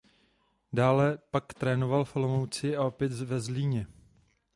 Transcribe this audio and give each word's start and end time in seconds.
Dále 0.73 1.17
pak 1.31 1.53
trénoval 1.53 2.05
v 2.05 2.15
Olomouci 2.15 2.75
a 2.77 2.83
opět 2.85 3.11
ve 3.13 3.39
Zlíně. 3.39 3.87